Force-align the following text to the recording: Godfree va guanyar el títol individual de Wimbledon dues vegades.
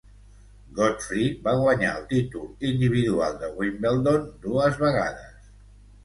Godfree 0.77 1.25
va 1.47 1.51
guanyar 1.63 1.91
el 1.97 2.07
títol 2.13 2.47
individual 2.69 3.37
de 3.43 3.49
Wimbledon 3.59 4.25
dues 4.47 4.81
vegades. 4.85 5.53